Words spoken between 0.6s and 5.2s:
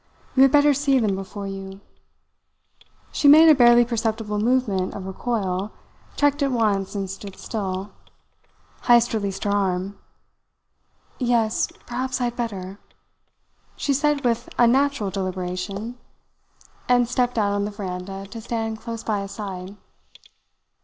see them before you" She made a barely perceptible movement of